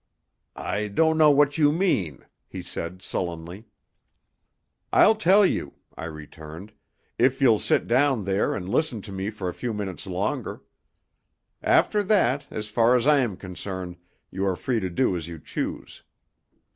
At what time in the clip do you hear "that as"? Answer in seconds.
12.01-12.67